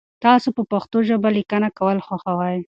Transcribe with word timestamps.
تاسو 0.23 0.49
په 0.57 0.63
پښتو 0.71 0.97
ژبه 1.09 1.29
لیکنه 1.37 1.69
کول 1.77 1.97
خوښوئ؟ 2.05 2.59